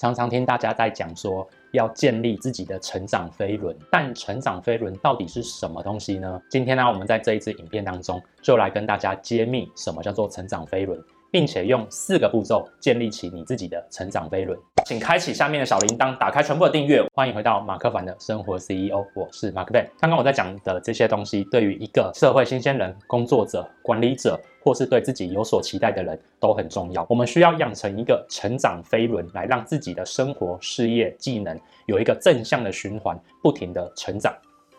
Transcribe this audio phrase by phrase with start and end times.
[0.00, 6.40] 常常听大家在讲说要建立自己的成长飞轮，但成长飞轮到底是什么东西呢？
[6.48, 10.98] 今天呢，我们在这一支影片当中就来跟大家揭秘什么叫做成长飞轮。
[11.32, 14.58] 并且用四个步骤建立起你自己的成长飞轮。
[14.86, 17.04] 请开启下面的小铃铛，打开全部的订阅。
[17.14, 19.86] 欢迎回到马克凡的生活 CEO，我是马克 Ben。
[19.98, 27.04] 刚刚我在讲的这些东西，对于一个社会新鲜人、工作者、管理者，或是对自己有所期待的人都很重要。
[27.08, 34.32] 我们需要养成一个成长飞轮，来让自己的生活、事业、技能有一个正向的循环，不停的成长。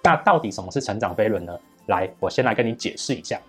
[0.03, 1.57] 那到底什么是成长飞轮呢？
[1.87, 3.39] 来，我先来跟你解释一下，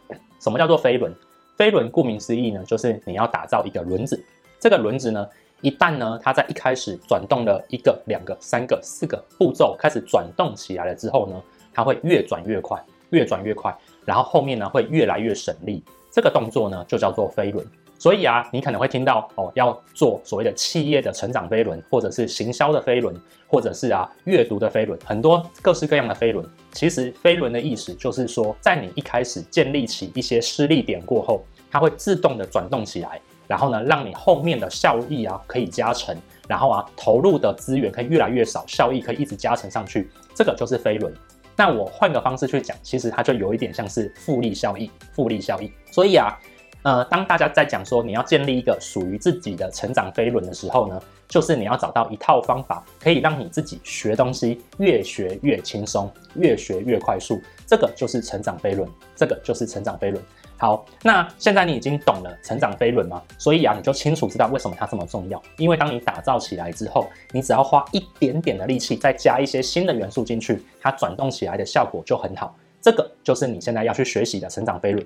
[0.40, 1.14] 什么叫做飞轮。
[1.56, 4.22] 飞轮顾名思义呢，就是你要打造一个轮子。
[4.58, 5.26] 这个轮子呢，
[5.62, 11.40] 一旦呢，它在一开始转动了一个、两个、三个、四个步骤开始转动起来了之后呢，
[11.72, 12.78] 它会越转越快，
[13.10, 15.82] 越转越快，然后后面呢会越来越省力。
[16.10, 17.64] 这个动作呢就叫做飞轮。
[17.96, 23.14] 所以啊，你可能会听到哦，要做所谓的企业的成长飞轮，或者是行销的飞轮，
[23.46, 26.44] 或者是啊阅读的飞轮，很多各式各样的飞轮。
[26.72, 36.16] 其实飞轮的意思就是说，在你一开始建立起一些施力点过后，它会自动的转动起来，然后呢，让你后面的效益啊可以加成，
[36.48, 40.10] 然后啊投入的资源可以越来越少，效益可以一直加成上去。
[40.34, 41.12] 这个就是飞轮。
[41.56, 45.72] 那我换个方式去讲，其实它就有一点像是复利效益，复利效益。
[45.90, 46.38] 所以啊。
[46.84, 57.40] 呃，当大家在讲说你要建立一个属于自己的成长飞轮的时候呢，就是你要找到一套方法，可以让你自己学东西越学越轻松，越学越快速。
[57.68, 60.20] 这个就是成长飞轮，这个就是成长飞轮。
[60.62, 63.20] 好，那现在你已经懂了成长飞轮吗？
[63.36, 65.42] 所以啊，你就清楚知道为什么它这么重要。
[65.56, 72.56] 因为当你打造起来之后，你只要花一点点的力气，再加一些新的元素进去，它转动起来的效果就很好。
[72.80, 75.04] 这个就是你现在要去学习的成长飞轮。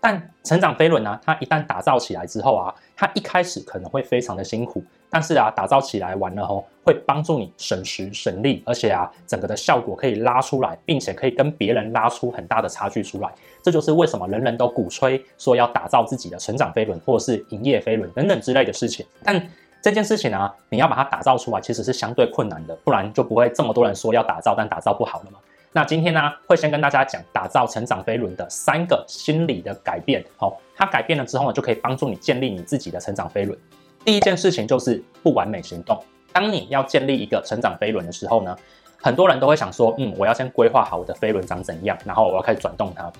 [0.00, 4.82] 但成长飞轮呢，它一旦打造起来之后啊，它一开始可能会非常的辛苦，
[5.14, 13.32] 但是啊，打造起来完了后，会帮助你省时省力，而且啊，整个的效果可以拉出来，并且可以跟别人拉出很大的差距出来。
[13.62, 19.06] 这就是为什么人人都鼓吹说要打造自己的成长飞轮，或者是营业飞轮等等之类的事情。
[19.22, 19.40] 但
[19.80, 25.38] 这件事情呢，你要把它打造出来，其实是相对困难的，不然就不会这么多人说要打造，但打造不好了嘛。
[25.70, 30.24] 那今天呢，会先跟大家讲打造成长飞轮的三个心理的改变。
[30.36, 33.56] 好，它改变了之后呢，就可以帮助你建立你自己的成长飞轮。
[34.04, 35.98] 第一件事情就是不完美行动。
[36.32, 38.54] 当你要建立一个成长飞轮的时候呢，
[39.00, 43.10] 很多人都会想说，嗯，我要先规划好我的飞轮长怎样，然后我要开始转动它。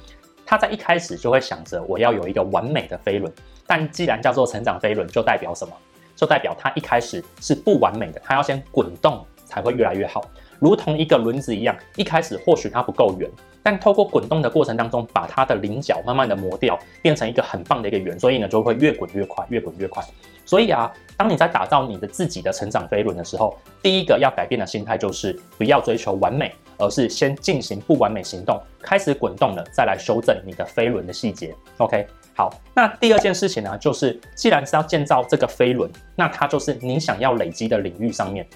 [0.44, 3.32] 他在一开始就会想着我要有一个完美的飞轮。
[3.66, 5.72] 但既然叫做成长飞轮，就代表什么？
[6.14, 10.22] 就代表它一开始是不完美的，它要先滚动才会越来越好。
[10.58, 13.30] 如同一个轮子一样，一开始或许它不够圆，
[13.62, 20.02] 但透过滚动的过程当中，把它的棱角慢慢的磨掉，变成一个很棒的一个圆，所以呢就会越滚越快，越滚越快。
[20.46, 31.54] 所以啊，当你在打造你的自己的成长飞轮的时候，第一个要改变的心态就是不要追求完美，而是先进行不完美行动，开始滚动了，再来修正你的飞轮的细节。
[31.78, 38.46] OK，好，那第二件事情呢，就是既然是要建造这个飞轮，那它就是你想要累积的领域上面。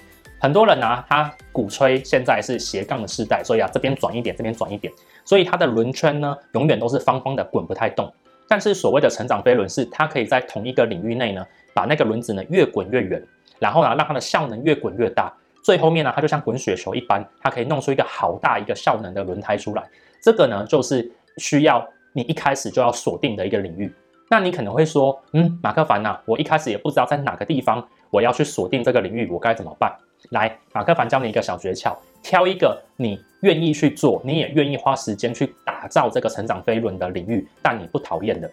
[0.41, 4.91] 很多人呢、啊，他鼓吹现在是斜杠的时代，所以啊，这边转一点，这边转一点，
[5.25, 8.11] 所以它的轮圈呢，永远都是方方的，滚不太动。
[8.47, 13.21] 但是所谓的成长飞轮是，它可以在同一个领域内呢，把那个轮子呢越滚越圆，
[13.59, 19.83] 然后呢，让它的效能越滚越大，最后面呢，它就像滚雪球一般，它可以弄出一个好大一个效能的轮胎出来。
[20.21, 23.93] 这个呢，就是需要你一开始就要锁定的一个领域。
[24.29, 29.93] 那你可能会说，嗯，马克凡呐、我一开始也不知道在哪个地方我要去锁定这个领域，我该怎么办？
[30.29, 38.49] 来，马克凡教你一个小诀窍：挑一个你愿意去做，你也愿意花时间去打造这个成长飞轮的领域，但你不讨厌的。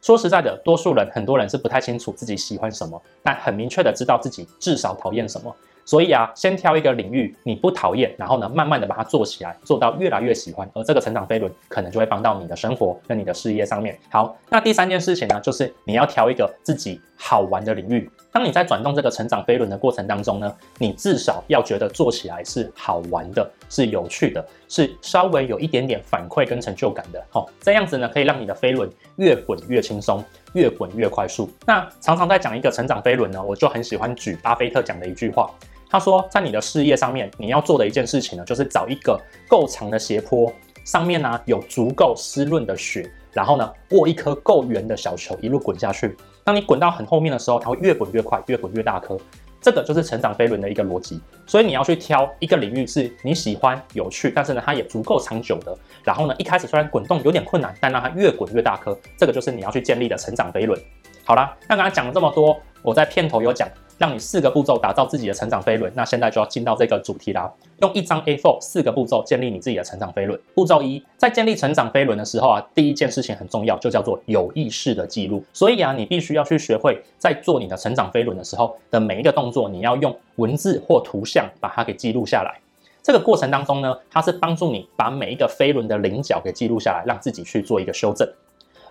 [0.00, 5.54] 说实在的，多数人，很多人是不太清楚自己喜欢什么，但很明确的知道自己至少讨厌什么。
[5.84, 13.98] 所以啊，先挑一个领域你不讨厌，然后呢，慢慢的把它做起来，做到越来越喜欢，而这个成长飞轮可能就会帮到你的生活跟你的事业上面。
[14.10, 18.10] 好，那第三件事情呢，就是你要挑一个自己好玩的领域。
[18.32, 27.20] 当你在转动这个成长飞轮的过程当中呢，你至少要觉得做起来是好玩的，是有趣的，是稍微有一点点反馈跟成就感的。
[27.30, 30.24] 好，这样子呢，可以让你的飞轮越滚越轻松，
[30.54, 31.50] 越滚越快速。
[31.66, 35.50] 那常常在讲一个成长飞轮呢，我就很喜欢举巴菲特讲的一句话。
[35.88, 40.52] 他说，在你的事业上面，你要做的一件事情呢，就是找一个够长的斜坡，
[40.84, 46.16] 上面呢有足够湿润的雪，然后呢握一颗够圆的小球，一路滚下去。
[46.44, 49.18] 当你滚到很后面的时候，它会越滚越快，越滚越大颗。
[49.60, 51.20] 这个就是成长飞轮的一个逻辑。
[51.46, 55.76] 所以你要去挑一个领域是你喜欢、有趣，但是呢它也足够长久的。
[56.04, 60.80] 然后呢一开始虽然滚动有点困难，但让它越滚越大颗，这个就是你要去建立的成长飞轮。
[61.24, 63.68] 好啦，那刚才讲了这么多，我在片头有讲。
[64.00, 65.92] 让你四个步骤打造自己的成长飞轮。
[65.94, 67.52] 那现在就要进到这个主题啦，
[67.82, 70.40] 用一张 A4 四个步骤建立你自己的成长飞轮。
[70.54, 75.44] 步骤一，在建立成长飞轮的时候啊，第一件事情很重要，就叫做有意识的记录。
[75.52, 82.58] 所以啊，你必须要去学会在做你的成长飞轮的时候的每一个动作，你要用文字或图像把它给记录下来。
[83.02, 88.26] 这个过程当中呢，它是帮助你把每一个飞轮的棱角给记录下来，让自己去做一个修正。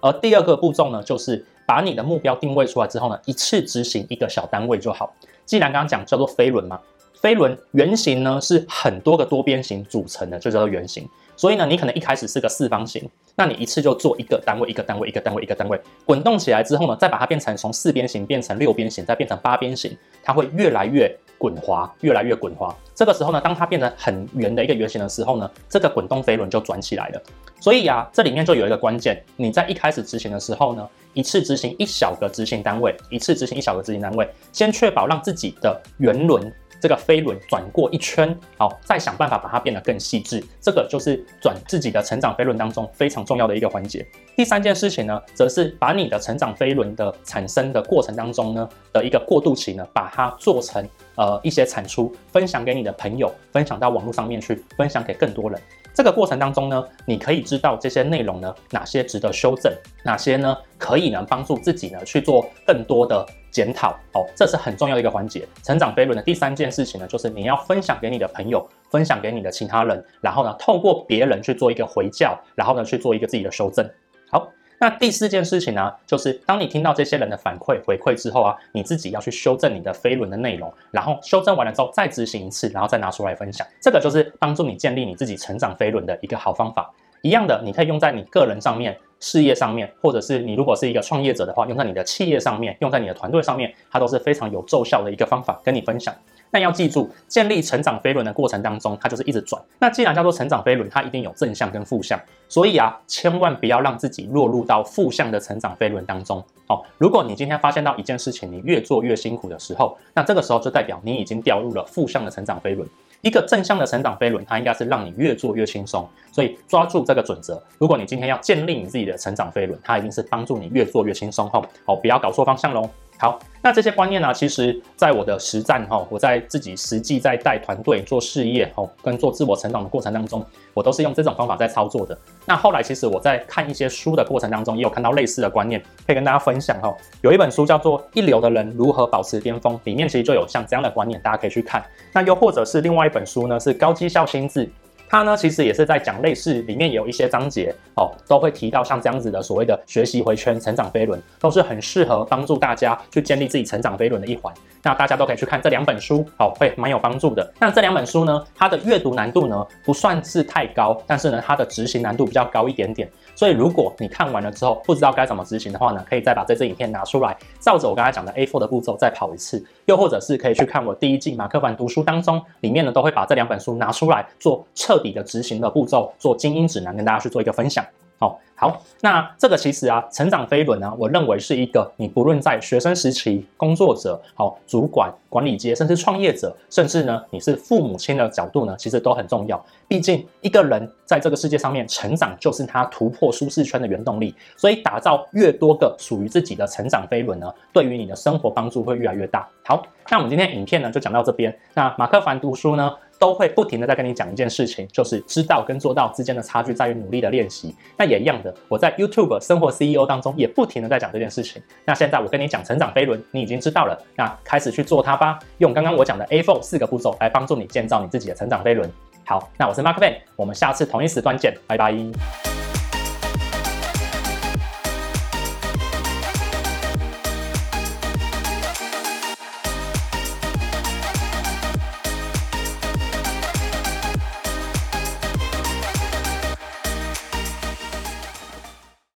[0.02, 5.14] 而第二个步骤呢，就是把你的目标定位出来之后呢，一次执行一个小单位就好。
[5.46, 6.80] 既然刚刚讲叫做飞轮嘛，
[7.22, 11.08] 飞轮圆形呢是很多个多边形组成的，就叫做圆形。
[11.40, 22.76] 所以呢，你可能一开始是个四方形，那你一次就做一个单位，一个单位，一个单位，一个单位，滚动起来之后呢，再把它变成从四边形变成六边形，再变成八边形，它会越来越滚滑，越来越滚滑。
[22.94, 27.24] 这个时候呢，当它变成很圆的一个圆形的时候呢，这个滚动飞轮就转起来了。
[27.62, 36.54] 所以啊，这里面就有一个关键，你在一开始执行的时候呢，一次执行一小个执行单位，一次执行一小个执行单位，先确保让自己的圆轮。
[36.82, 40.42] 这个飞轮转过一圈，好，再想办法把它变得更细致。
[40.62, 44.06] 这个就是转自己的成长飞轮当中非常重要的一个环节。
[44.36, 55.60] 第三件事情呢，则是把你的成长飞轮的产生的过程当中呢的一个过渡期呢，把它做成呃一些产出，分享给你的朋友，分享到网络上面去，分享给更多人。
[55.94, 59.74] 这个过程当中呢，你可以知道这些内容呢，哪些值得修正，
[60.06, 63.98] 哪些呢可以呢帮助自己呢去做更多的检讨。
[64.14, 65.48] 哦，这是很重要的一个环节。
[65.64, 73.90] 成长飞轮的第三件事情呢，就是你要分享给你的朋友，分享给你的其他人，然后呢，透过别人去做一个回教，然后呢去做一个自己的修正。
[74.30, 74.48] 好。
[74.82, 83.68] 那第四件事情呢，就是当你听到这些人的反馈回馈之后啊，你自己要去修正你的飞轮的内容，然后修正完了之后再执行一次，然后再拿出来分享。
[83.82, 86.90] 这个就是帮助你建立你自己成长飞轮的一个好方法。
[87.22, 96.14] 一样的，你可以用在你个人上面、事业上面，或者是你如果是一个创业者的话，用在你的企业上面，用在你的团队上面，它都是非常有奏效的一个方法，跟你分享。
[96.52, 99.62] 但要记住，建立成长飞轮的过程当中，它就是一直转。
[99.78, 106.44] 那既然叫做成长飞轮，它一定有正向跟负向，所以啊，千万不要让自己落入到负向的成长飞轮当中。
[106.68, 112.88] 哦，如果你今天发现到一件事情，你越做越辛苦的时候，那这个时候就代表你已经掉入了负向的成长飞轮。
[113.22, 116.08] 一个正向的成长飞轮，它应该是让你越做越轻松。
[116.32, 121.50] 所以抓住这个准则，如果你今天要建立你自己的成长飞轮，它一定是帮助你越做越轻松。
[121.50, 122.90] 吼，哦，不要搞错方向喽。
[123.22, 130.42] 好，那这些观念呢，其实在我的实战哈，我在自己实际在带团队做事业哦，跟做自我成长的过程当中，
[130.74, 132.18] 我都是用这种方法在操作的。
[132.46, 136.96] 那后来其实我在看一些书的过程当中，也有看到类似的观念，可以跟大家分享哈。
[137.20, 141.84] 有一本书叫做《一流的人如何保持巅峰》，里面其实就有像这样的观念，大家可以去看。
[142.14, 144.66] 那又或者是另外一本书呢，是《高绩效心智》。
[145.10, 154.54] 它呢，其实也是在讲类似，里面也有一些章节哦，都会提到像这样子的所谓的学习回圈、成长飞轮，都是很适合帮助大家去建立自己成长飞轮的一环。
[154.82, 157.52] 那大家都可以去看这两本书，哦，会蛮有帮助的。
[157.60, 163.10] 那这两本书呢，它的阅读难度呢不算是太高，但是呢，它的执行难度比较高一点点。
[163.36, 177.84] 所以如果你看完了之后不知道该怎么执行的话呢，可以再把这支影片拿出来，照着我刚才讲的 A4 的步骤再跑一次，又或者是可以去看我第一季马克凡读书当中，里面呢都会把这两本书拿出来做彻底的执行的步骤，做精英指南，跟大家去做一个分享。
[178.22, 189.66] 好，好，那这个其实啊，成长飞轮呢，我认为是一个你不论在学生时期、工作者、好主管、管理阶，甚至创业者，甚至呢你是父母亲的角度呢，其实都很重要。
[189.88, 194.36] 毕竟一个人在这个世界上面成长，就是他突破舒适圈的原动力。
[194.58, 199.48] 所以打造越多个属于自己的成长飞轮呢，对于你的生活帮助会越来越大。
[199.64, 201.58] 好，那我们今天影片呢就讲到这边。
[201.74, 207.76] 那马克凡读书呢，都会不停的在跟你讲一件事情，就是知道跟做到之间的差距在于努力的练习。
[207.98, 211.62] 那也一样的，我在 YouTube 生活 CEO 当中也不停的在讲这件事情。
[211.86, 215.38] 那现在我跟你讲成长飞轮，你已经知道了，那开始去做它吧。
[215.58, 218.90] 用刚刚我讲的 A Four 四个步骤来帮助你建造你自己的成长飞轮。
[219.26, 222.49] 好，那我是 Mark Van，我们下次同一时段见，拜拜。